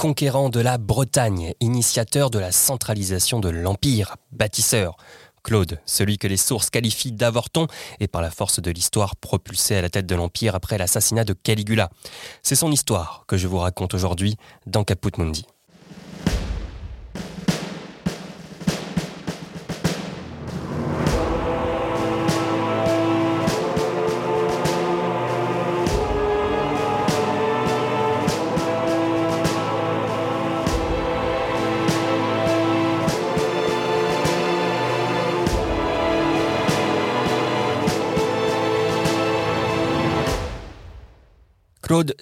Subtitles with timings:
[0.00, 4.96] conquérant de la Bretagne, initiateur de la centralisation de l'Empire, bâtisseur.
[5.42, 7.66] Claude, celui que les sources qualifient d'avorton,
[7.98, 11.34] et par la force de l'histoire propulsé à la tête de l'Empire après l'assassinat de
[11.34, 11.90] Caligula.
[12.42, 14.36] C'est son histoire que je vous raconte aujourd'hui
[14.66, 15.44] dans Caput Mundi.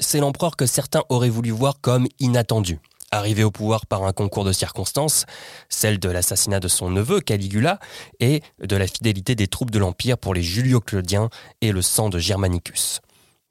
[0.00, 2.80] C'est l'empereur que certains auraient voulu voir comme inattendu.
[3.10, 5.24] Arrivé au pouvoir par un concours de circonstances,
[5.70, 7.78] celle de l'assassinat de son neveu Caligula
[8.20, 11.30] et de la fidélité des troupes de l'Empire pour les Julio-Claudiens
[11.62, 13.00] et le sang de Germanicus.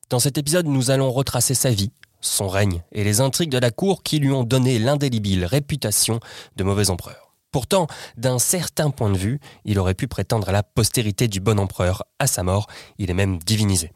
[0.09, 1.91] Dans cet épisode, nous allons retracer sa vie,
[2.22, 6.20] son règne et les intrigues de la cour qui lui ont donné l'indélébile réputation
[6.55, 7.34] de mauvais empereur.
[7.52, 11.59] Pourtant, d'un certain point de vue, il aurait pu prétendre à la postérité du bon
[11.59, 12.03] empereur.
[12.19, 12.67] À sa mort,
[13.00, 13.91] il est même divinisé.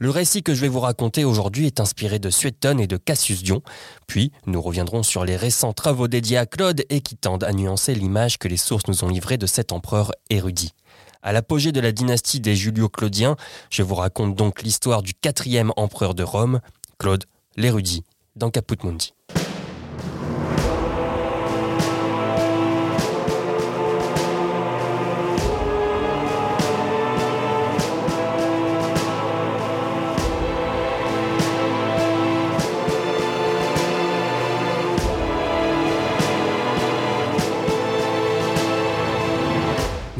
[0.00, 3.44] Le récit que je vais vous raconter aujourd'hui est inspiré de Suétone et de Cassius
[3.44, 3.62] Dion,
[4.08, 7.94] puis nous reviendrons sur les récents travaux dédiés à Claude et qui tendent à nuancer
[7.94, 10.72] l'image que les sources nous ont livrée de cet empereur érudit.
[11.22, 13.36] À l'apogée de la dynastie des Julio-Claudiens,
[13.70, 16.60] je vous raconte donc l'histoire du quatrième empereur de Rome,
[16.98, 17.24] Claude
[17.56, 18.02] l'érudit,
[18.34, 19.14] dans Caput Mundi.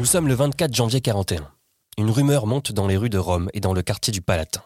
[0.05, 1.51] Nous sommes le 24 janvier 41.
[1.97, 4.61] Une rumeur monte dans les rues de Rome et dans le quartier du Palatin.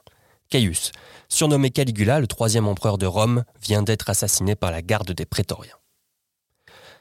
[0.50, 0.92] Caius,
[1.30, 5.78] surnommé Caligula, le troisième empereur de Rome, vient d'être assassiné par la garde des prétoriens.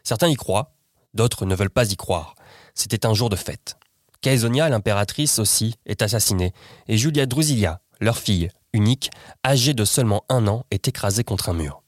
[0.05, 0.77] Certains y croient,
[1.15, 2.37] d'autres ne veulent pas y croire.
[2.77, 3.77] C'était un jour de fête.
[4.21, 6.53] Caesonia, l'impératrice aussi, est assassinée,
[6.87, 9.11] et Julia Drusilia, leur fille, unique,
[9.45, 11.83] âgée de seulement un an, est écrasée contre un mur.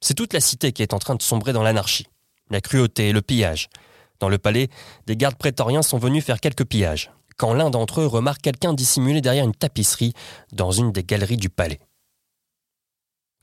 [0.00, 2.08] C'est toute la cité qui est en train de sombrer dans l'anarchie.
[2.50, 3.68] La cruauté, le pillage,
[4.20, 4.68] dans le palais,
[5.06, 9.20] des gardes prétoriens sont venus faire quelques pillages, quand l'un d'entre eux remarque quelqu'un dissimulé
[9.20, 10.14] derrière une tapisserie
[10.52, 11.80] dans une des galeries du palais.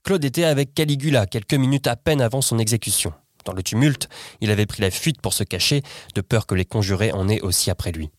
[0.03, 3.13] Claude était avec Caligula quelques minutes à peine avant son exécution.
[3.45, 4.09] Dans le tumulte,
[4.39, 5.81] il avait pris la fuite pour se cacher,
[6.15, 8.11] de peur que les conjurés en aient aussi après lui.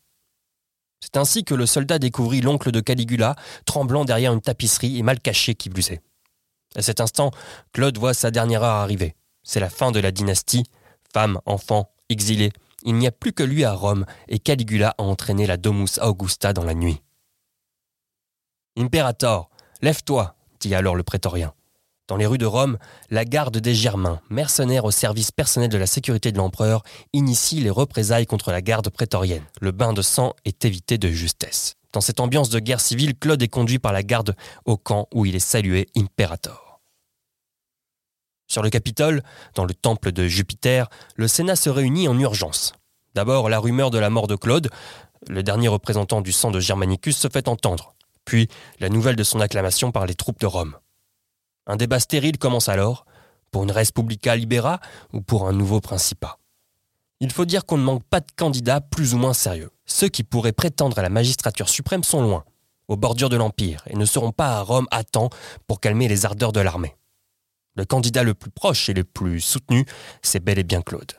[1.00, 3.34] C'est ainsi que le soldat découvrit l'oncle de Caligula,
[3.66, 6.00] tremblant derrière une tapisserie et mal caché qui blusait.
[6.76, 7.32] À cet instant,
[7.72, 9.16] Claude voit sa dernière heure arriver.
[9.42, 10.64] C'est la fin de la dynastie.
[11.12, 12.52] Femmes, enfants, Exilé,
[12.84, 16.52] il n'y a plus que lui à Rome, et Caligula a entraîné la Domus Augusta
[16.52, 17.00] dans la nuit.
[18.76, 19.48] Imperator,
[19.80, 21.54] lève-toi, dit alors le prétorien.
[22.08, 22.76] Dans les rues de Rome,
[23.10, 26.82] la garde des Germains, mercenaires au service personnel de la sécurité de l'empereur,
[27.14, 29.44] initie les représailles contre la garde prétorienne.
[29.62, 31.76] Le bain de sang est évité de justesse.
[31.94, 34.36] Dans cette ambiance de guerre civile, Claude est conduit par la garde
[34.66, 36.61] au camp où il est salué Imperator.
[38.52, 39.22] Sur le Capitole,
[39.54, 42.74] dans le temple de Jupiter, le Sénat se réunit en urgence.
[43.14, 44.68] D'abord, la rumeur de la mort de Claude,
[45.26, 47.94] le dernier représentant du sang de Germanicus, se fait entendre,
[48.26, 48.48] puis
[48.78, 50.76] la nouvelle de son acclamation par les troupes de Rome.
[51.66, 53.06] Un débat stérile commence alors,
[53.52, 54.80] pour une Respublica Libera
[55.14, 56.36] ou pour un nouveau Principat.
[57.20, 59.70] Il faut dire qu'on ne manque pas de candidats plus ou moins sérieux.
[59.86, 62.44] Ceux qui pourraient prétendre à la magistrature suprême sont loin,
[62.88, 65.30] aux bordures de l'Empire, et ne seront pas à Rome à temps
[65.66, 66.94] pour calmer les ardeurs de l'armée.
[67.74, 69.86] Le candidat le plus proche et le plus soutenu,
[70.20, 71.12] c'est bel et bien Claude.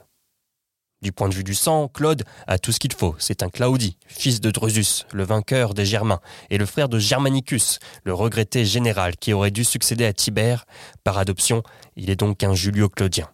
[1.01, 3.13] Du point de vue du sang, Claude a tout ce qu'il faut.
[3.19, 7.79] C'est un Claudie, fils de Drusus, le vainqueur des Germains, et le frère de Germanicus,
[8.05, 10.65] le regretté général qui aurait dû succéder à Tibère.
[11.03, 11.61] Par adoption,
[11.97, 13.32] il est donc un Julio-Claudien.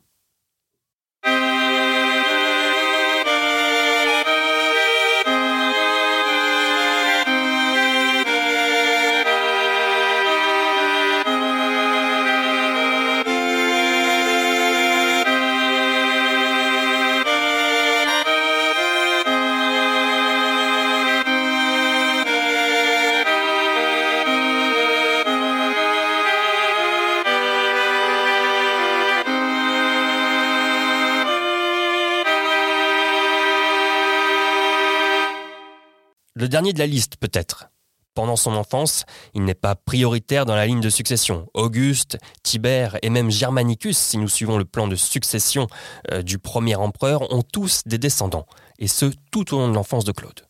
[36.39, 37.67] Le dernier de la liste, peut-être.
[38.13, 39.03] Pendant son enfance,
[39.33, 41.49] il n'est pas prioritaire dans la ligne de succession.
[41.53, 45.67] Auguste, Tibère et même Germanicus, si nous suivons le plan de succession
[46.13, 48.45] euh, du premier empereur, ont tous des descendants,
[48.77, 50.47] et ce tout au long de l'enfance de Claude.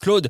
[0.00, 0.28] Claude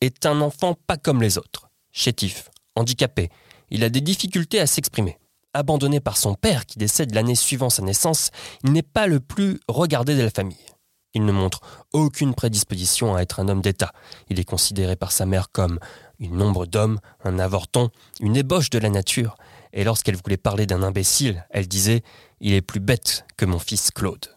[0.00, 3.30] est un enfant pas comme les autres, chétif, handicapé,
[3.70, 5.18] il a des difficultés à s'exprimer.
[5.54, 8.30] abandonné par son père qui décède l'année suivant sa naissance,
[8.64, 10.75] il n'est pas le plus regardé de la famille.
[11.14, 11.60] Il ne montre
[11.92, 13.92] aucune prédisposition à être un homme d'État.
[14.28, 15.78] Il est considéré par sa mère comme
[16.18, 19.36] une ombre d'homme, un avorton, une ébauche de la nature.
[19.72, 21.98] Et lorsqu'elle voulait parler d'un imbécile, elle disait⁇
[22.40, 24.26] Il est plus bête que mon fils Claude⁇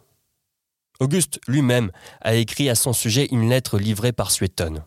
[0.99, 4.83] Auguste lui-même a écrit à son sujet une lettre livrée par Suétone.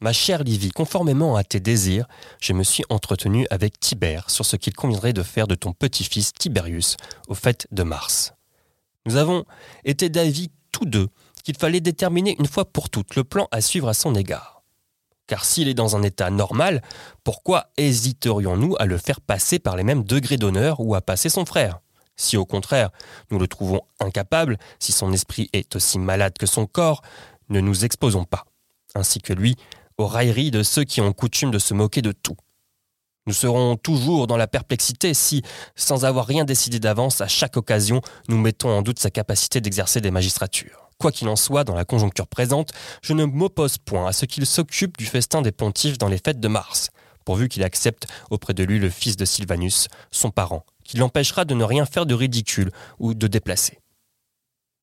[0.00, 2.06] Ma chère Livy, conformément à tes désirs,
[2.40, 6.32] je me suis entretenu avec Tibère sur ce qu'il conviendrait de faire de ton petit-fils
[6.32, 8.34] Tiberius au fait de Mars.
[9.06, 9.44] Nous avons
[9.84, 10.50] été d'avis
[10.84, 11.08] deux
[11.44, 14.62] qu'il fallait déterminer une fois pour toutes le plan à suivre à son égard.
[15.26, 16.82] Car s'il est dans un état normal,
[17.22, 21.44] pourquoi hésiterions-nous à le faire passer par les mêmes degrés d'honneur ou à passer son
[21.44, 21.80] frère?
[22.16, 22.90] Si au contraire,
[23.30, 27.02] nous le trouvons incapable, si son esprit est aussi malade que son corps,
[27.48, 28.44] ne nous exposons pas,
[28.94, 29.56] ainsi que lui,
[29.98, 32.36] aux railleries de ceux qui ont coutume de se moquer de tout.
[33.28, 35.42] Nous serons toujours dans la perplexité si,
[35.76, 40.00] sans avoir rien décidé d'avance, à chaque occasion, nous mettons en doute sa capacité d'exercer
[40.00, 40.88] des magistratures.
[40.96, 42.72] Quoi qu'il en soit, dans la conjoncture présente,
[43.02, 46.40] je ne m'oppose point à ce qu'il s'occupe du festin des pontifes dans les fêtes
[46.40, 46.88] de mars,
[47.26, 51.52] pourvu qu'il accepte auprès de lui le fils de Sylvanus, son parent, qui l'empêchera de
[51.52, 53.78] ne rien faire de ridicule ou de déplacé.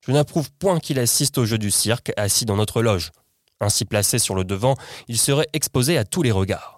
[0.06, 3.12] Je n'approuve point qu'il assiste au jeu du cirque assis dans notre loge.
[3.60, 4.76] Ainsi placé sur le devant,
[5.08, 6.75] il serait exposé à tous les regards.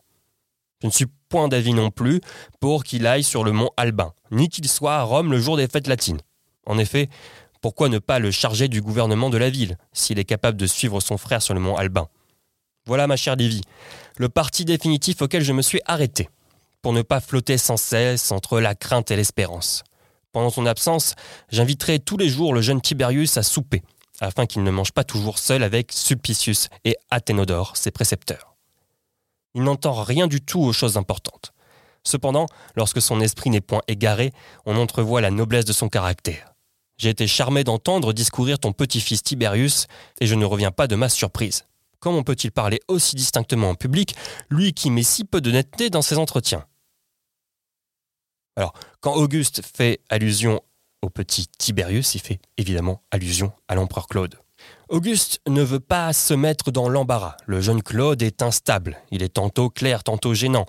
[0.81, 2.21] Je ne suis point d'avis non plus
[2.59, 5.67] pour qu'il aille sur le mont Albin, ni qu'il soit à Rome le jour des
[5.67, 6.21] fêtes latines.
[6.65, 7.09] En effet,
[7.61, 10.99] pourquoi ne pas le charger du gouvernement de la ville, s'il est capable de suivre
[10.99, 12.07] son frère sur le mont Albin?
[12.85, 13.61] Voilà, ma chère Lévy,
[14.17, 16.29] le parti définitif auquel je me suis arrêté,
[16.81, 19.83] pour ne pas flotter sans cesse entre la crainte et l'espérance.
[20.31, 21.15] Pendant son absence,
[21.49, 23.81] j'inviterai tous les jours le jeune Tiberius à souper,
[24.19, 28.56] afin qu'il ne mange pas toujours seul avec Sulpicius et Athénodore, ses précepteurs
[29.57, 31.51] il n'entend rien du tout aux choses importantes.
[32.03, 32.45] Cependant,
[32.75, 34.31] lorsque son esprit n'est point égaré,
[34.67, 36.53] on entrevoit la noblesse de son caractère.
[36.99, 39.87] J'ai été charmé d'entendre discourir ton petit-fils Tiberius,
[40.21, 41.65] et je ne reviens pas de ma surprise.
[41.99, 44.15] Comment peut-il parler aussi distinctement en public,
[44.51, 46.63] lui qui met si peu de netteté dans ses entretiens?
[48.57, 50.61] Alors, quand Auguste fait allusion
[51.01, 54.35] au petit Tiberius, il fait évidemment allusion à l'empereur Claude.
[54.89, 57.35] Auguste ne veut pas se mettre dans l'embarras.
[57.45, 58.95] Le jeune Claude est instable.
[59.11, 60.65] Il est tantôt clair, tantôt gênant.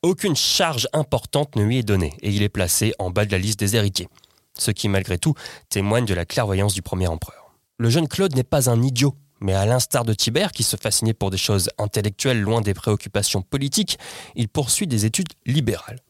[0.00, 3.36] Aucune charge importante ne lui est donnée et il est placé en bas de la
[3.36, 4.08] liste des héritiers.
[4.56, 5.34] Ce qui, malgré tout,
[5.68, 7.52] témoigne de la clairvoyance du premier empereur.
[7.76, 11.12] Le jeune Claude n'est pas un idiot, mais à l'instar de Tibère, qui se fascinait
[11.12, 13.98] pour des choses intellectuelles loin des préoccupations politiques,
[14.34, 16.00] il poursuit des études libérales.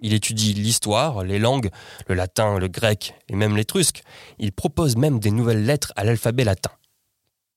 [0.00, 1.70] Il étudie l'histoire, les langues,
[2.08, 4.02] le latin, le grec et même l'étrusque.
[4.40, 6.72] Il propose même des nouvelles lettres à l'alphabet latin.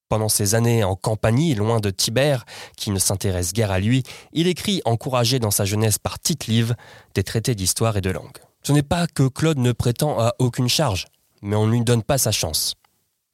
[0.09, 2.45] Pendant ses années en campagne, loin de Tibère,
[2.77, 6.75] qui ne s'intéresse guère à lui, il écrit, encouragé dans sa jeunesse par Tite-Live,
[7.13, 8.37] des traités d'histoire et de langue.
[8.63, 11.07] Ce n'est pas que Claude ne prétend à aucune charge,
[11.41, 12.75] mais on ne lui donne pas sa chance.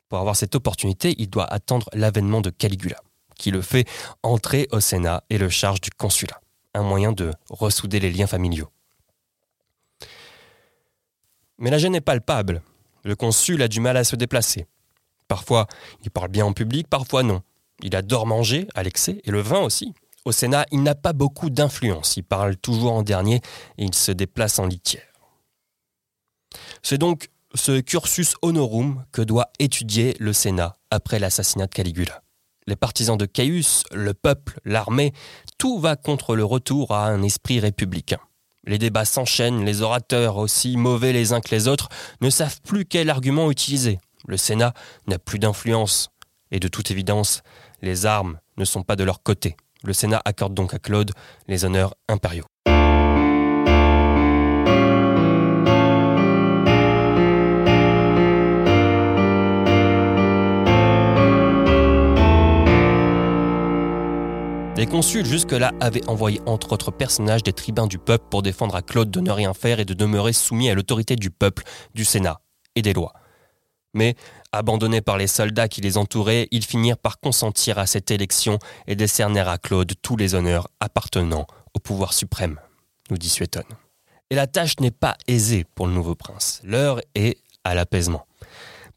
[0.10, 2.98] Pour avoir cette opportunité, il doit attendre l'avènement de Caligula,
[3.38, 3.88] qui le fait
[4.24, 6.40] entrer au Sénat et le charge du consulat,
[6.74, 8.70] un moyen de ressouder les liens familiaux.
[11.60, 12.62] Mais la gêne est palpable.
[13.04, 14.66] Le consul a du mal à se déplacer.
[15.34, 15.66] Parfois,
[16.04, 17.42] il parle bien en public, parfois non.
[17.82, 19.96] Il adore manger, à l'excès, et le vin aussi.
[20.26, 22.18] Au Sénat, il n'a pas beaucoup d'influence.
[22.18, 23.38] Il parle toujours en dernier
[23.80, 25.12] et il se déplace en litière.
[26.84, 32.22] C'est donc ce cursus honorum que doit étudier le Sénat après l'assassinat de Caligula.
[32.68, 35.14] Les partisans de Caius, le peuple, l'armée,
[35.58, 38.20] tout va contre le retour à un esprit républicain.
[38.66, 41.90] Les débats s'enchaînent, les orateurs, aussi mauvais les uns que les autres,
[42.22, 43.98] ne savent plus quel argument utiliser.
[44.28, 44.74] Le Sénat
[45.08, 46.10] n'a plus d'influence.
[46.52, 47.42] Et de toute évidence,
[47.82, 49.56] les armes ne sont pas de leur côté.
[49.84, 51.12] Le Sénat accorde donc à Claude
[51.48, 52.46] les honneurs impériaux.
[64.76, 68.82] Les consuls jusque-là avaient envoyé entre autres personnages des tribuns du peuple pour défendre à
[68.82, 71.64] Claude de ne rien faire et de demeurer soumis à l'autorité du peuple,
[71.94, 72.42] du Sénat
[72.76, 73.14] et des lois.
[73.94, 74.16] Mais,
[74.52, 78.96] abandonnés par les soldats qui les entouraient, ils finirent par consentir à cette élection et
[78.96, 82.60] décernèrent à Claude tous les honneurs appartenant au pouvoir suprême,
[83.10, 83.64] nous dit Suétone.
[84.30, 86.62] Et la tâche n'est pas aisée pour le nouveau prince.
[86.64, 88.26] L'heure est à l'apaisement.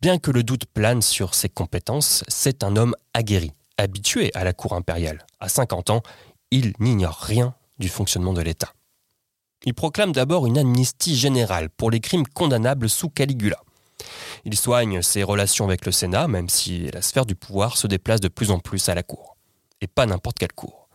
[0.00, 4.52] Bien que le doute plane sur ses compétences, c'est un homme aguerri, habitué à la
[4.52, 5.26] cour impériale.
[5.40, 6.02] À 50 ans,
[6.50, 8.72] il n'ignore rien du fonctionnement de l'État.
[9.64, 13.60] Il proclame d'abord une amnistie générale pour les crimes condamnables sous Caligula.
[14.44, 18.20] Il soigne ses relations avec le Sénat, même si la sphère du pouvoir se déplace
[18.20, 19.36] de plus en plus à la cour.
[19.80, 20.88] Et pas n'importe quelle cour.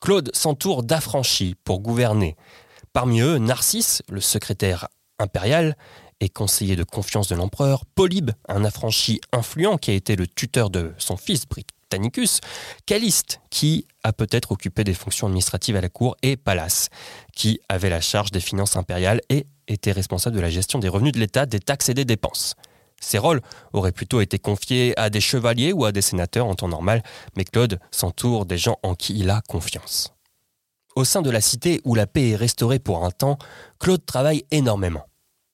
[0.00, 2.36] Claude s'entoure d'affranchis pour gouverner,
[2.96, 4.88] Parmi eux, Narcisse, le secrétaire
[5.18, 5.76] impérial
[6.20, 10.70] et conseiller de confiance de l'empereur, Polybe, un affranchi influent qui a été le tuteur
[10.70, 12.40] de son fils Britannicus,
[12.86, 16.88] Caliste, qui a peut-être occupé des fonctions administratives à la cour, et Pallas,
[17.34, 21.12] qui avait la charge des finances impériales et était responsable de la gestion des revenus
[21.12, 22.54] de l'État, des taxes et des dépenses.
[23.00, 23.42] Ces rôles
[23.72, 27.02] auraient plutôt été confiés à des chevaliers ou à des sénateurs en temps normal,
[27.36, 30.14] mais Claude s'entoure des gens en qui il a confiance.
[30.94, 33.38] Au sein de la cité où la paix est restaurée pour un temps,
[33.78, 35.04] Claude travaille énormément.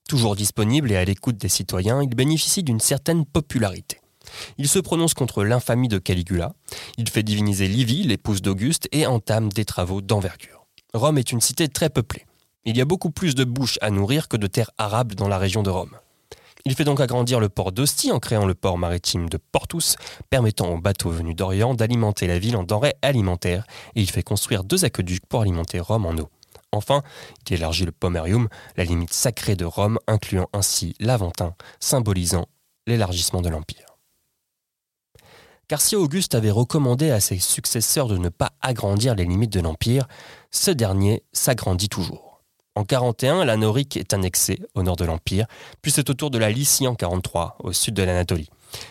[0.08, 4.00] Toujours disponible et à l'écoute des citoyens, il bénéficie d'une certaine popularité.
[4.56, 6.54] Il se prononce contre l'infamie de Caligula,
[6.96, 10.66] il fait diviniser Livie, l'épouse d'Auguste, et entame des travaux d'envergure.
[10.94, 12.24] Rome est une cité très peuplée.
[12.64, 15.38] Il y a beaucoup plus de bouches à nourrir que de terres arables dans la
[15.38, 15.98] région de Rome.
[16.64, 19.96] Il fait donc agrandir le port d'Ostie en créant le port maritime de Portus,
[20.30, 23.66] permettant aux bateaux venus d'Orient d'alimenter la ville en denrées alimentaires,
[23.96, 26.28] et il fait construire deux aqueducs pour alimenter Rome en eau.
[26.70, 27.02] Enfin,
[27.48, 32.46] il élargit le Pomerium, la limite sacrée de Rome, incluant ainsi l'Aventin, symbolisant
[32.86, 33.86] l'élargissement de l'Empire.
[35.66, 40.06] Car Auguste avait recommandé à ses successeurs de ne pas agrandir les limites de l'Empire,
[40.52, 42.31] ce dernier s'agrandit toujours.
[42.74, 45.46] En 41, la Norique est annexée au nord de l'Empire,
[45.82, 48.48] puis c'est au tour de la Lycie en 43, au sud de l'Anatolie.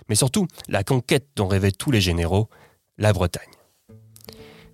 [0.08, 2.48] Mais surtout, la conquête dont rêvaient tous les généraux,
[3.00, 3.50] la Bretagne.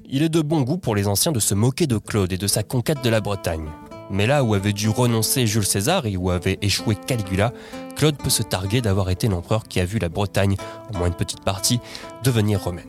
[0.05, 2.47] Il est de bon goût pour les anciens de se moquer de Claude et de
[2.47, 3.69] sa conquête de la Bretagne.
[4.09, 7.53] Mais là où avait dû renoncer Jules César et où avait échoué Caligula,
[7.95, 10.57] Claude peut se targuer d'avoir été l'empereur qui a vu la Bretagne,
[10.93, 11.79] au moins une petite partie,
[12.23, 12.85] devenir romaine.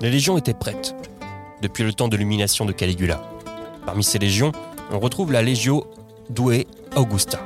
[0.00, 0.94] Les légions étaient prêtes,
[1.62, 3.20] depuis le temps de l'humiliation de Caligula.
[3.88, 4.52] Parmi ces légions,
[4.90, 5.86] on retrouve la Legio
[6.28, 7.40] Due Augusta,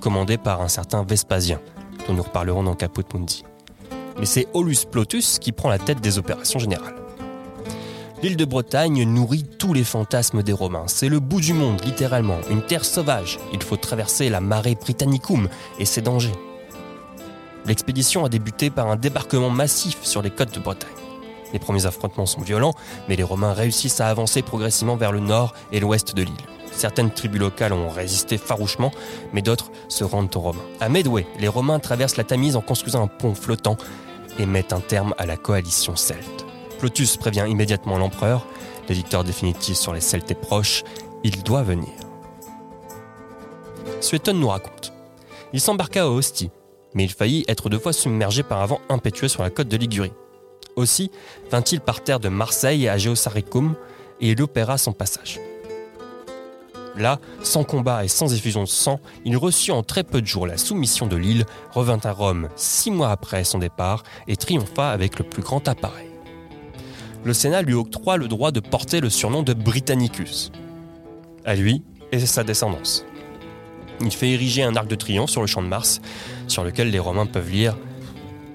[0.00, 1.60] commandée par un certain Vespasien,
[2.08, 3.44] dont nous reparlerons dans Caput Mundi.
[4.18, 6.96] Mais c'est Aulus Plotus qui prend la tête des opérations générales.
[8.24, 10.88] L'île de Bretagne nourrit tous les fantasmes des Romains.
[10.88, 13.38] C'est le bout du monde, littéralement, une terre sauvage.
[13.52, 16.34] Il faut traverser la marée Britannicum et ses dangers.
[17.66, 21.03] L'expédition a débuté par un débarquement massif sur les côtes de Bretagne.
[21.54, 22.74] Les premiers affrontements sont violents,
[23.08, 26.34] mais les Romains réussissent à avancer progressivement vers le nord et l'ouest de l'île.
[26.72, 28.90] Certaines tribus locales ont résisté farouchement,
[29.32, 30.64] mais d'autres se rendent aux Romains.
[30.80, 33.76] À Medway, les Romains traversent la Tamise en construisant un pont flottant
[34.40, 36.44] et mettent un terme à la coalition celte.
[36.80, 38.44] Plotus prévient immédiatement l'empereur,
[38.88, 40.82] l'éditeur définitif sur les Celtes est proche,
[41.22, 41.92] il doit venir.
[44.00, 44.92] Suétone nous raconte.
[45.52, 46.50] Il s'embarqua à Ostie,
[46.94, 49.76] mais il faillit être deux fois submergé par un vent impétueux sur la côte de
[49.76, 50.12] Ligurie.
[50.76, 51.10] Aussi
[51.50, 53.74] vint-il par terre de Marseille à Geosaricum
[54.20, 55.40] et il opéra son passage.
[56.96, 60.46] Là, sans combat et sans effusion de sang, il reçut en très peu de jours
[60.46, 65.18] la soumission de l'île, revint à Rome six mois après son départ et triompha avec
[65.18, 66.08] le plus grand appareil.
[67.24, 70.52] Le Sénat lui octroie le droit de porter le surnom de Britannicus.
[71.44, 73.04] À lui et sa descendance.
[74.00, 76.00] Il fait ériger un arc de triomphe sur le champ de Mars,
[76.46, 77.76] sur lequel les Romains peuvent lire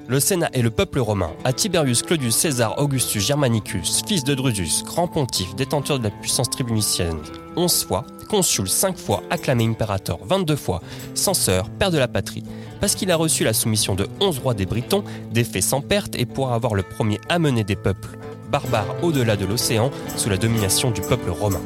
[0.10, 4.84] le Sénat et le peuple romain, à Tiberius Claudius César Augustus Germanicus, fils de Drusus,
[4.84, 7.20] grand pontife, détenteur de la puissance tribunicienne,
[7.56, 10.82] 11 fois, consul 5 fois, acclamé impérateur 22 fois,
[11.14, 12.44] censeur, père de la patrie,
[12.82, 16.16] parce qu'il a reçu la soumission de 11 rois des Britons, des faits sans perte
[16.16, 18.18] et pour avoir le premier amené des peuples
[18.52, 21.62] barbares au-delà de l'océan sous la domination du peuple romain.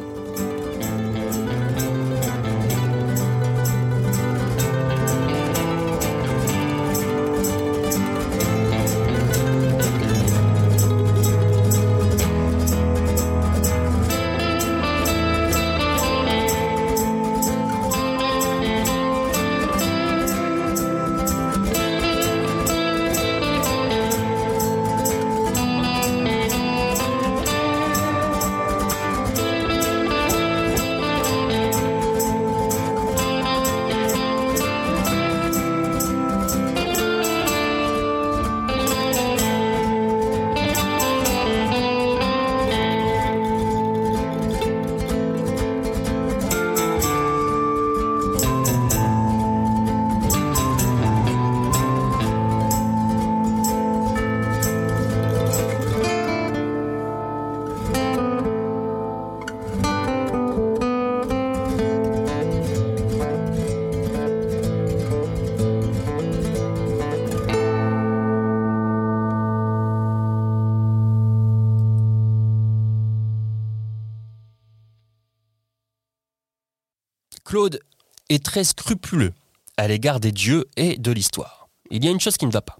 [78.39, 79.33] Très scrupuleux
[79.77, 81.67] à l'égard des dieux et de l'histoire.
[81.89, 82.77] Il y a une chose qui ne va pas.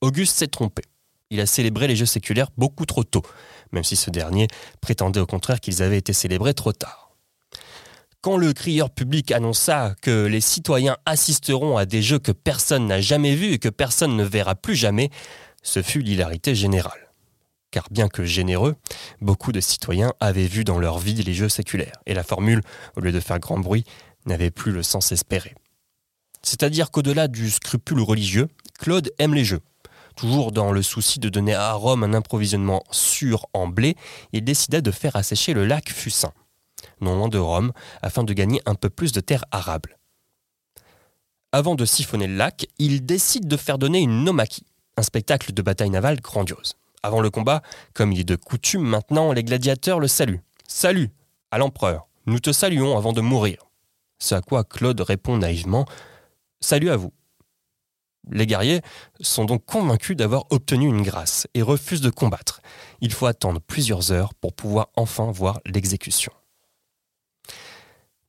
[0.00, 0.82] Auguste s'est trompé.
[1.30, 3.22] Il a célébré les jeux séculaires beaucoup trop tôt,
[3.72, 4.48] même si ce dernier
[4.80, 7.04] prétendait au contraire qu'ils avaient été célébrés trop tard.
[8.20, 13.00] Quand le crieur public annonça que les citoyens assisteront à des jeux que personne n'a
[13.00, 15.10] jamais vus et que personne ne verra plus jamais,
[15.62, 17.10] ce fut l'hilarité générale.
[17.70, 18.76] Car bien que généreux,
[19.20, 22.62] beaucoup de citoyens avaient vu dans leur vie les jeux séculaires, et la formule,
[22.96, 23.84] au lieu de faire grand bruit,
[24.26, 25.54] n'avait plus le sens espéré.
[26.42, 29.60] C'est-à-dire qu'au-delà du scrupule religieux, Claude aime les jeux.
[30.16, 33.96] Toujours dans le souci de donner à Rome un approvisionnement sûr en blé,
[34.32, 36.32] il décida de faire assécher le lac Fucin
[37.00, 39.98] non loin de Rome, afin de gagner un peu plus de terre arable.
[41.52, 44.64] Avant de siphonner le lac, il décide de faire donner une nomaki,
[44.96, 46.76] un spectacle de bataille navale grandiose.
[47.02, 47.62] Avant le combat,
[47.92, 50.42] comme il est de coutume maintenant, les gladiateurs le saluent.
[50.66, 51.10] Salut
[51.50, 53.66] à l'empereur, nous te saluons avant de mourir.
[54.18, 55.86] Ce à quoi Claude répond naïvement
[56.60, 57.12] Salut à vous.
[58.30, 58.80] Les guerriers
[59.20, 62.62] sont donc convaincus d'avoir obtenu une grâce et refusent de combattre.
[63.00, 66.32] Il faut attendre plusieurs heures pour pouvoir enfin voir l'exécution.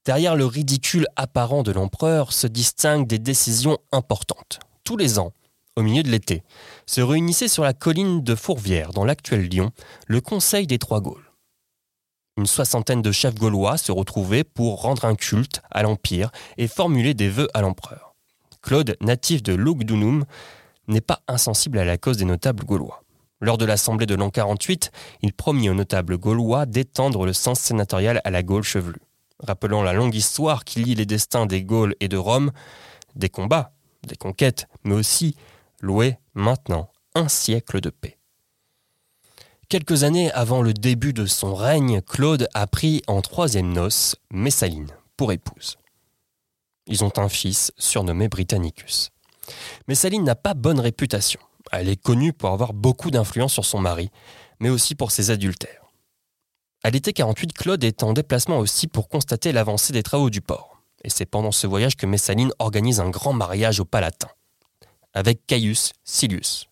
[0.05, 4.59] Derrière le ridicule apparent de l'empereur se distinguent des décisions importantes.
[4.83, 5.33] Tous les ans,
[5.75, 6.43] au milieu de l'été,
[6.85, 9.71] se réunissait sur la colline de Fourvière, dans l'actuel Lyon,
[10.07, 11.24] le Conseil des Trois Gaules.
[12.37, 17.13] Une soixantaine de chefs gaulois se retrouvaient pour rendre un culte à l'Empire et formuler
[17.13, 18.15] des vœux à l'empereur.
[18.61, 20.25] Claude, natif de Lugdunum,
[20.87, 23.03] n'est pas insensible à la cause des notables gaulois.
[23.41, 28.21] Lors de l'Assemblée de l'an 48, il promit aux notables gaulois d'étendre le sens sénatorial
[28.23, 29.01] à la Gaule chevelue
[29.39, 32.51] rappelant la longue histoire qui lie les destins des Gaules et de Rome,
[33.15, 33.73] des combats,
[34.07, 35.35] des conquêtes, mais aussi
[35.81, 38.17] louer maintenant un siècle de paix.
[39.67, 44.91] Quelques années avant le début de son règne, Claude a pris en troisième noce Messaline
[45.17, 45.77] pour épouse.
[46.85, 49.09] Ils ont un fils surnommé Britannicus.
[49.87, 51.39] Messaline n'a pas bonne réputation.
[51.71, 54.11] Elle est connue pour avoir beaucoup d'influence sur son mari,
[54.59, 55.91] mais aussi pour ses adultères.
[56.83, 60.79] À l'été 48, Claude est en déplacement aussi pour constater l'avancée des travaux du port.
[61.03, 64.29] Et c'est pendant ce voyage que Messaline organise un grand mariage au Palatin,
[65.15, 66.67] avec Caius Silius.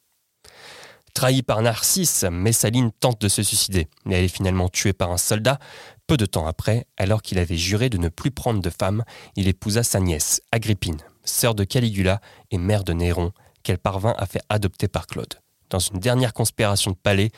[1.13, 5.17] Trahi par Narcisse, Messaline tente de se suicider, mais elle est finalement tuée par un
[5.17, 5.59] soldat.
[6.07, 9.03] Peu de temps après, alors qu'il avait juré de ne plus prendre de femme,
[9.35, 12.19] il épousa sa nièce, Agrippine, sœur de Caligula
[12.51, 15.35] et mère de Néron, qu'elle parvint à faire adopter par Claude.
[15.69, 17.31] Dans une dernière conspiration de palais,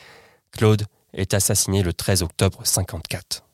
[0.50, 3.45] Claude est assassiné le 13 octobre 54.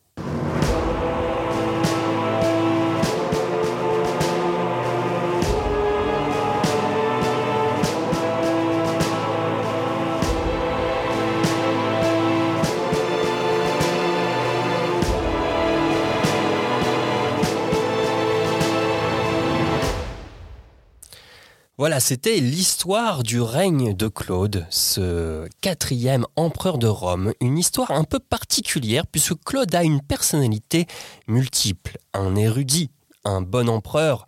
[21.82, 27.32] Voilà, c'était l'histoire du règne de Claude, ce quatrième empereur de Rome.
[27.40, 30.86] Une histoire un peu particulière puisque Claude a une personnalité
[31.26, 32.92] multiple, un érudit,
[33.24, 34.26] un bon empereur,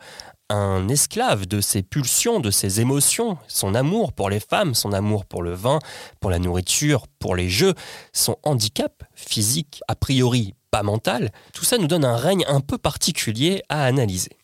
[0.51, 5.25] un esclave de ses pulsions, de ses émotions, son amour pour les femmes, son amour
[5.25, 5.79] pour le vin,
[6.19, 7.75] pour la nourriture, pour les jeux,
[8.13, 12.79] son handicap physique, a priori pas mental, tout ça nous donne un règne un peu
[12.79, 14.39] particulier à analyser.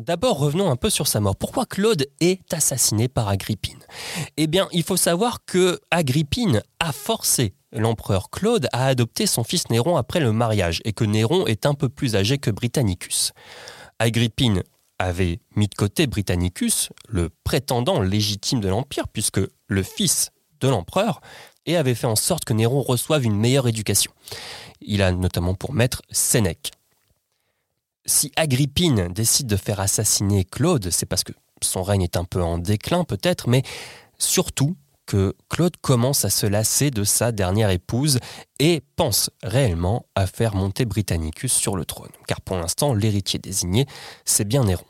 [0.00, 1.36] D'abord, revenons un peu sur sa mort.
[1.36, 3.78] Pourquoi Claude est assassiné par Agrippine?
[4.36, 9.68] Eh bien, il faut savoir que Agrippine a forcé l'empereur Claude à adopter son fils
[9.68, 13.32] Néron après le mariage et que Néron est un peu plus âgé que Britannicus.
[13.98, 14.62] Agrippine
[14.98, 21.20] avait mis de côté Britannicus, le prétendant légitime de l'Empire, puisque le fils de l'empereur,
[21.66, 24.12] et avait fait en sorte que Néron reçoive une meilleure éducation.
[24.80, 26.72] Il a notamment pour maître Sénèque
[28.06, 31.32] si Agrippine décide de faire assassiner Claude, c'est parce que
[31.62, 33.62] son règne est un peu en déclin peut-être, mais
[34.18, 38.20] surtout que Claude commence à se lasser de sa dernière épouse
[38.60, 42.12] et pense réellement à faire monter Britannicus sur le trône.
[42.28, 43.86] Car pour l'instant, l'héritier désigné,
[44.24, 44.84] c'est bien Néron.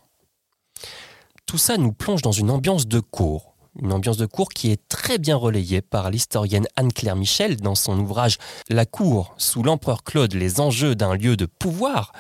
[1.47, 4.89] Tout ça nous plonge dans une ambiance de cour, une ambiance de cour qui est
[4.89, 8.37] très bien relayée par l'historienne Anne-Claire Michel dans son ouvrage
[8.69, 12.13] La cour sous l'empereur Claude, les enjeux d'un lieu de pouvoir,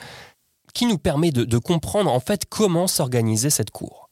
[0.72, 4.09] qui nous permet de, comprendre en fait comment s'organiser cette cour.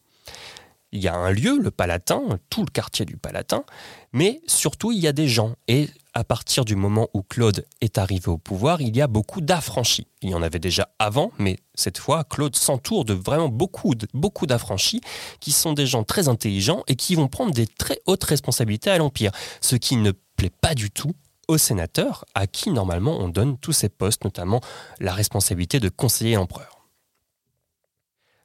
[0.93, 3.65] Il y a un lieu, le Palatin, tout le quartier du Palatin,
[4.13, 5.55] mais surtout il y a des gens.
[5.67, 9.43] Et à partir du moment où Claude est arrivé au pouvoir, il y a beaucoup
[9.43, 10.07] d'affranchis.
[10.23, 14.47] Il y en avait déjà avant, mais cette fois, Claude s'entoure de vraiment beaucoup, beaucoup
[14.47, 15.03] d'affranchis
[15.41, 18.97] qui sont des gens très intelligents et qui vont prendre des très hautes responsabilités à
[18.97, 21.13] l'Empire, ce qui ne plaît pas du tout
[21.49, 24.61] aux sénateurs, à qui normalement on donne tous ces postes, notamment
[25.01, 26.75] la responsabilité de conseiller l'empereur.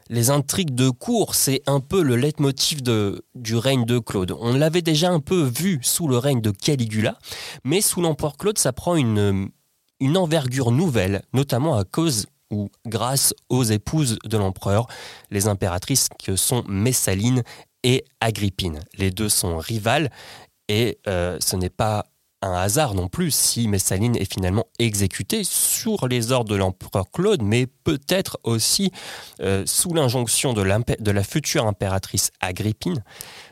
[0.10, 4.36] les intrigues de cour, c'est un peu le leitmotiv du règne de Claude.
[4.39, 7.18] On l'avait déjà un peu vu sous le règne de Caligula,
[7.63, 9.50] mais sous l'empereur Claude, ça prend une,
[10.00, 14.88] une envergure nouvelle, notamment à cause ou grâce aux épouses de l'empereur,
[15.32, 17.44] les impératrices que sont Messaline
[17.84, 18.80] et Agrippine.
[18.98, 20.12] Les deux sont rivales
[20.68, 22.06] et euh, ce n'est pas
[22.44, 27.42] un hasard non plus si Messaline est finalement exécutée sur les ordres de l'empereur Claude,
[27.42, 28.92] mais peut-être aussi
[29.42, 33.04] euh, sous l'injonction de, la future impératrice Agrippine.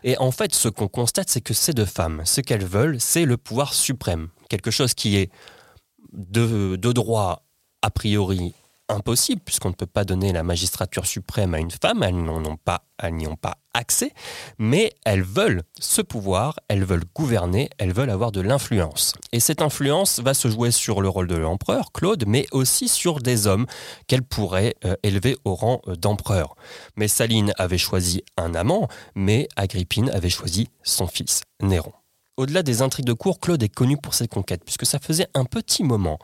[0.03, 3.25] Et en fait, ce qu'on constate, c'est que ces deux femmes, ce qu'elles veulent, c'est
[3.25, 5.31] le pouvoir suprême, quelque chose qui est
[6.13, 7.43] de droit
[7.81, 8.53] a priori
[8.91, 12.57] impossible, puisqu'on ne peut pas donner la magistrature suprême à une femme, elles n'y ont
[12.57, 14.11] pas, ont pas accès,
[14.59, 19.13] mais elles veulent ce pouvoir, elles veulent gouverner, elles veulent avoir de l'influence.
[19.31, 23.19] Et cette influence va se jouer sur le rôle de l'empereur, Claude, mais aussi sur
[23.19, 23.65] des hommes
[24.07, 26.55] qu'elle pourrait euh, élever au rang euh, d'empereur.
[26.97, 31.93] Mais Saline avait choisi un amant, mais Agrippine avait choisi son fils, Néron.
[32.41, 35.45] Au-delà des intrigues de cour, Claude est connu pour ses conquêtes, puisque ça faisait un
[35.45, 36.17] petit moment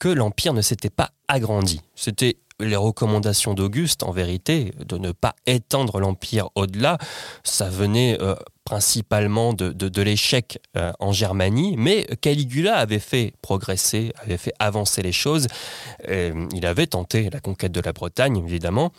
[0.00, 1.82] que l'Empire ne s'était pas agrandi.
[1.94, 6.96] C'était les recommandations d'Auguste, en vérité, de ne pas étendre l'Empire au-delà.
[7.44, 14.38] Ça venait euh, principalement de, l'échec euh, en Germanie, mais Caligula avait fait progresser, avait
[14.38, 15.48] fait avancer les choses.
[16.08, 18.90] il avait tenté la conquête de la Bretagne, évidemment.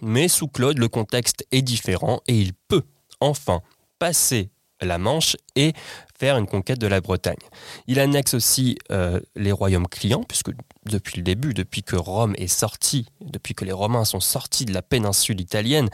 [0.00, 2.84] Mais sous Claude, le contexte est différent et il peut
[3.18, 3.62] enfin
[3.98, 4.52] passer
[4.84, 5.72] la Manche et
[6.18, 7.38] faire une conquête de la Bretagne.
[7.86, 10.50] Il annexe aussi euh, les royaumes clients, puisque
[10.86, 14.72] depuis le début, depuis que Rome est sorti, depuis que les Romains sont sortis de
[14.72, 15.88] la péninsule italienne,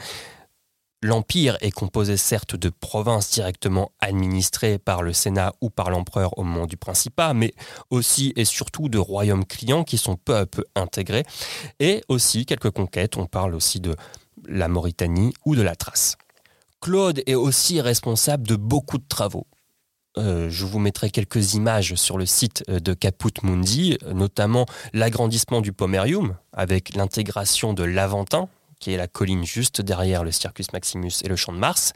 [1.01, 6.43] L'Empire est composé certes de provinces directement administrées par le Sénat ou par l'empereur au
[6.43, 7.53] moment du Principat, mais
[7.89, 11.23] aussi et surtout de royaumes clients qui sont peu à peu intégrés,
[11.79, 13.95] et aussi quelques conquêtes, on parle aussi de
[14.45, 16.17] la Mauritanie ou de la Thrace.
[16.81, 19.47] Claude est aussi responsable de beaucoup de travaux.
[20.17, 25.61] Euh, je vous mettrai quelques images sur le site euh, de Caput Mundi, notamment l'agrandissement
[25.61, 31.11] du Pomerium avec l'intégration de l'Aventin, qui est la colline juste derrière le Circus Maximus
[31.23, 31.93] et le Champ de Mars.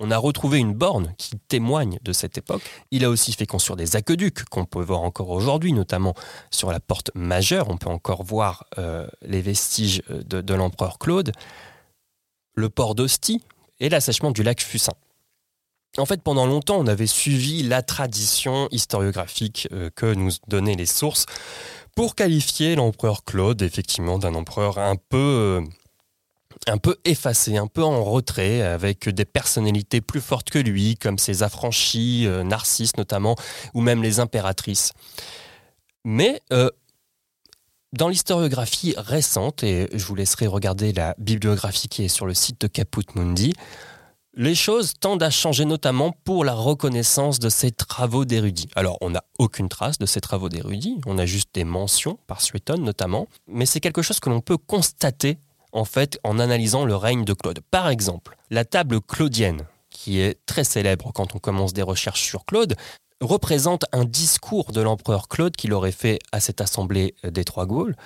[0.00, 2.62] On a retrouvé une borne qui témoigne de cette époque.
[2.90, 6.14] Il a aussi fait construire des aqueducs qu'on peut voir encore aujourd'hui, notamment
[6.50, 7.68] sur la porte majeure.
[7.68, 11.32] On peut encore voir euh, les vestiges de, l'empereur Claude.
[12.54, 13.42] Le port d'Ostie,
[13.82, 14.94] et l'assèchement du lac Fusain.
[15.98, 20.86] En fait, pendant longtemps, on avait suivi la tradition historiographique euh, que nous donnaient les
[20.86, 21.26] sources
[21.94, 25.60] pour qualifier l'empereur Claude, effectivement, d'un empereur un peu, euh,
[26.66, 31.18] un peu effacé, un peu en retrait, avec des personnalités plus fortes que lui, comme
[31.18, 33.36] ses affranchis, euh, Narcisse notamment,
[33.74, 34.92] ou même les impératrices.
[36.04, 36.40] Mais
[37.92, 42.60] dans l'historiographie récente, et je vous laisserai regarder la bibliographie qui est sur le site
[42.60, 43.52] de Caput Mundi,
[44.34, 48.68] les choses tendent à changer notamment pour la reconnaissance de ces travaux d'érudits.
[48.74, 52.40] Alors, on n'a aucune trace de ces travaux d'érudits, on a juste des mentions, par
[52.40, 55.38] Suétone notamment, mais c'est quelque chose que l'on peut constater
[55.72, 57.60] en fait en analysant le règne de Claude.
[57.70, 62.46] Par exemple, la table claudienne, qui est très célèbre quand on commence des recherches sur
[62.46, 62.74] Claude,
[63.22, 67.96] représente un discours de l'empereur Claude qu'il aurait fait à cette assemblée des Trois Gaules.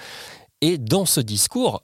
[0.60, 1.82] Et dans ce discours,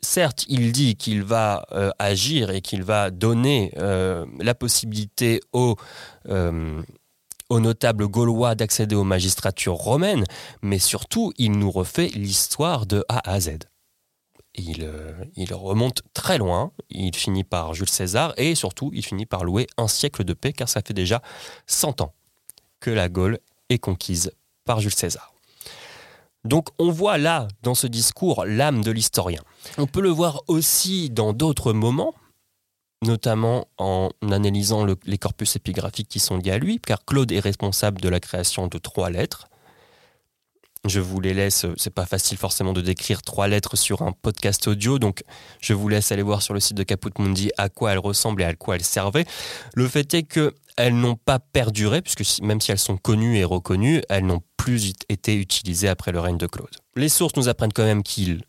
[0.00, 5.76] certes, il dit qu'il va euh, agir et qu'il va donner euh, la possibilité aux,
[6.28, 6.82] euh,
[7.48, 10.24] aux notables gaulois d'accéder aux magistratures romaines,
[10.62, 13.58] mais surtout, il nous refait l'histoire de A à Z.
[14.54, 14.86] Il,
[15.34, 19.66] il, remonte très loin, il finit par Jules César et surtout il finit par louer
[19.78, 21.22] un siècle de paix car ça fait déjà
[21.66, 22.12] 100 ans
[22.82, 23.38] que la Gaule
[23.70, 24.32] est conquise
[24.66, 25.32] par Jules César.
[26.44, 29.40] Donc on voit là, dans ce discours, l'âme de l'historien.
[29.78, 32.14] On peut le voir aussi dans d'autres moments,
[33.02, 38.00] notamment en analysant les corpus épigraphiques qui sont liés à lui, car Claude est responsable
[38.00, 39.46] de la création de trois lettres.
[40.84, 44.66] Je vous les laisse, c'est pas facile forcément de décrire trois lettres sur un podcast
[44.66, 45.22] audio, donc
[45.60, 48.42] je vous laisse aller voir sur le site de Caput Mundi à quoi elles ressemblent
[48.42, 49.26] et à quoi elles servaient.
[49.74, 53.44] Le fait est que elles n'ont pas perduré, puisque même si elles sont connues et
[53.44, 56.74] reconnues, elles n'ont plus été utilisées après le règne de Claude.
[56.96, 58.42] Les sources nous apprennent quand même qu'il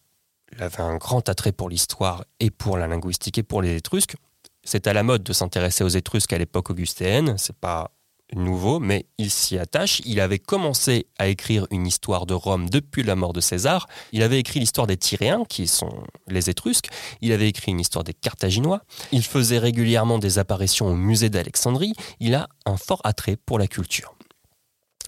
[0.60, 4.16] avait un grand attrait pour l'histoire et pour la linguistique et pour les Étrusques.
[4.64, 7.92] C'est à la mode de s'intéresser aux Étrusques à l'époque augustéenne, c'est pas
[8.36, 10.02] nouveau, mais il s'y attache.
[10.06, 13.88] Il avait commencé à écrire une histoire de Rome depuis la mort de César.
[14.12, 16.90] Il avait écrit l'histoire des Tyréens, qui sont les Étrusques.
[17.22, 18.82] Il avait écrit une histoire des Carthaginois.
[19.12, 21.94] Il faisait régulièrement des apparitions au musée d'Alexandrie.
[22.20, 24.16] Il a un fort attrait pour la culture.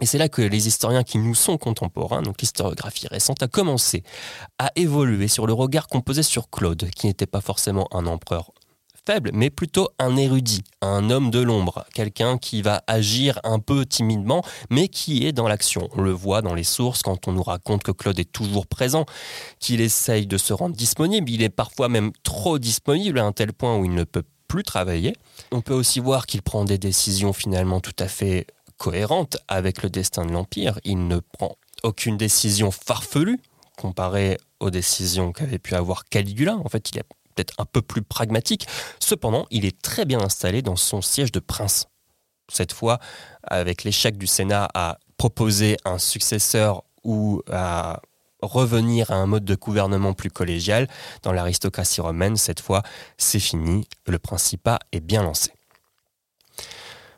[0.01, 4.03] Et c'est là que les historiens qui nous sont contemporains, donc l'historiographie récente, a commencé
[4.59, 8.51] à évoluer sur le regard qu'on posait sur Claude, qui n'était pas forcément un empereur
[9.05, 13.85] faible, mais plutôt un érudit, un homme de l'ombre, quelqu'un qui va agir un peu
[13.85, 15.89] timidement, mais qui est dans l'action.
[15.93, 19.05] On le voit dans les sources quand on nous raconte que Claude est toujours présent,
[19.59, 23.53] qu'il essaye de se rendre disponible, il est parfois même trop disponible à un tel
[23.53, 25.15] point où il ne peut plus travailler.
[25.51, 29.89] On peut aussi voir qu'il prend des décisions finalement tout à fait cohérentes avec le
[29.89, 30.79] destin de l'Empire.
[30.83, 33.39] Il ne prend aucune décision farfelue
[33.77, 36.57] comparée aux décisions qu'avait pu avoir Caligula.
[36.57, 37.03] En fait, il est
[37.35, 38.67] peut-être un peu plus pragmatique.
[38.99, 41.87] Cependant, il est très bien installé dans son siège de prince.
[42.51, 42.99] Cette fois,
[43.43, 48.01] avec l'échec du Sénat à proposer un successeur ou à
[48.41, 50.87] revenir à un mode de gouvernement plus collégial
[51.23, 52.83] dans l'aristocratie romaine, cette fois,
[53.17, 55.51] c'est fini, le principat est bien lancé.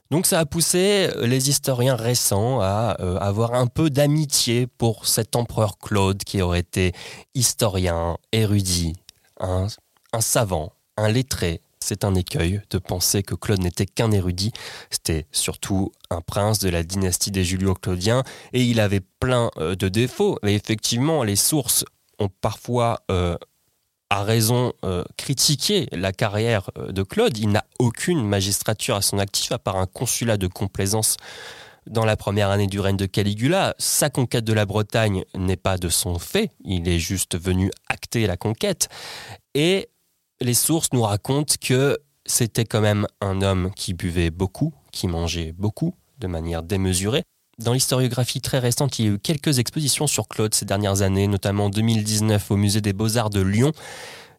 [0.10, 5.36] Donc ça a poussé les historiens récents à euh, avoir un peu d'amitié pour cet
[5.36, 6.94] empereur Claude qui aurait été
[7.36, 8.94] historien, érudit,
[9.42, 9.68] un,
[10.14, 11.62] un savant, un lettré.
[11.80, 14.52] C'est un écueil de penser que Claude n'était qu'un érudit.
[14.90, 19.88] C'était surtout un prince de la dynastie des Julio-Claudiens et il avait plein euh, de
[19.88, 20.40] défauts.
[20.44, 21.86] Mais effectivement, les sources
[22.20, 23.38] ont parfois euh,
[24.10, 27.38] a raison euh, critiqué la carrière de Claude.
[27.38, 31.18] Il n'a aucune magistrature à son actif à part un consulat de complaisance
[31.90, 33.76] dans la première année du règne de Caligula.
[33.78, 38.28] Sa conquête de la Bretagne n'est pas de son fait, il est juste venu acter
[38.28, 38.90] la conquête.
[39.54, 39.90] Et
[40.42, 45.54] les sources nous racontent que c'était quand même un homme qui buvait beaucoup, qui mangeait
[45.58, 47.24] beaucoup, de manière démesurée.
[47.60, 51.28] Dans l'historiographie très récente, il y a eu quelques expositions sur Claude ces dernières années,
[51.28, 53.72] notamment en 2019 au Musée des Beaux-Arts de Lyon.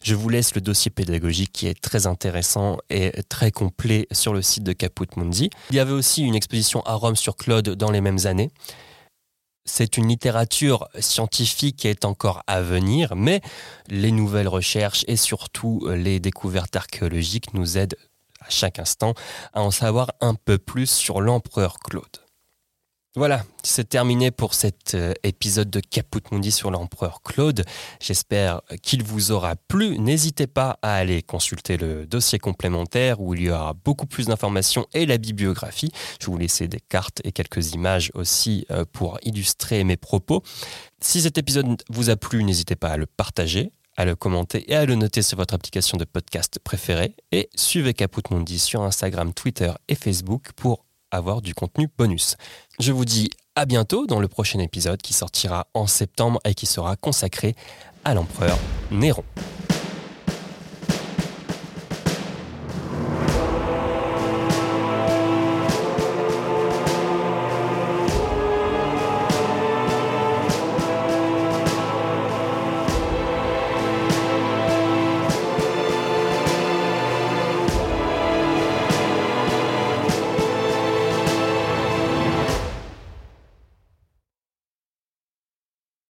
[0.05, 4.43] Je vous laisse le dossier pédagogique qui est très intéressant et très complet sur le
[4.43, 5.51] site de Caput Mundi.
[5.71, 8.51] Il y avait aussi une exposition à Rome sur Claude dans les mêmes années.
[9.69, 13.43] C'est une littérature scientifique qui est encore à venir, mais
[13.89, 17.97] les nouvelles recherches et surtout les découvertes archéologiques nous aident
[18.41, 19.15] à chaque instant
[19.53, 22.28] à en savoir un peu plus sur l'empereur Claude.
[23.19, 27.65] Voilà, c'est terminé pour cet euh, épisode de Caput Mundi sur l'empereur Claude.
[27.99, 29.99] J'espère qu'il vous aura plu.
[29.99, 34.87] N'hésitez pas à aller consulter le dossier complémentaire où il y aura beaucoup plus d'informations
[34.95, 35.91] et la bibliographie.
[36.21, 40.45] Je vous laisser des cartes et quelques images aussi euh, pour illustrer mes propos.
[41.01, 44.77] Si cet épisode vous a plu, n'hésitez pas à le partager, à le commenter et
[44.77, 47.17] à le noter sur votre application de podcast préférée.
[47.33, 52.37] Et suivez Caput Mundi sur Instagram, Twitter et Facebook pour avoir du contenu bonus.
[52.79, 56.67] Je vous dis à bientôt dans le prochain épisode qui sortira en septembre et qui
[56.67, 57.55] sera consacré
[58.05, 58.59] à l'empereur
[58.91, 59.25] Néron.